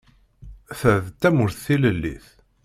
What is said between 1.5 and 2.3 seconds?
tilellit.